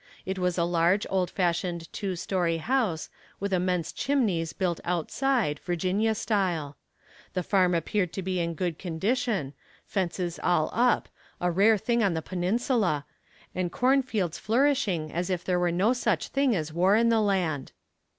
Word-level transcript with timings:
It 0.25 0.39
was 0.39 0.57
a 0.57 0.63
large 0.63 1.05
old 1.11 1.29
fashioned 1.29 1.87
two 1.93 2.15
story 2.15 2.57
house, 2.57 3.11
with 3.39 3.53
immense 3.53 3.91
chimneys 3.91 4.51
built 4.51 4.79
outside, 4.83 5.59
Virginia 5.59 6.15
style. 6.15 6.75
The 7.33 7.43
farm 7.43 7.75
appeared 7.75 8.11
to 8.13 8.23
be 8.23 8.39
in 8.39 8.55
good 8.55 8.79
condition, 8.79 9.53
fences 9.85 10.39
all 10.41 10.71
up, 10.73 11.07
a 11.39 11.51
rare 11.51 11.77
thing 11.77 12.01
on 12.01 12.15
the 12.15 12.23
Peninsula, 12.23 13.05
and 13.53 13.71
corn 13.71 14.01
fields 14.01 14.39
flourishing 14.39 15.13
as 15.13 15.29
if 15.29 15.43
there 15.45 15.59
were 15.59 15.71
no 15.71 15.93
such 15.93 16.29
thing 16.29 16.55
as 16.55 16.73
war 16.73 16.95
in 16.95 17.09
the 17.09 17.21
land. 17.21 17.71